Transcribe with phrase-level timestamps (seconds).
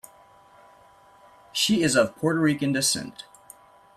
[1.51, 3.25] She is of Puerto Rican descent.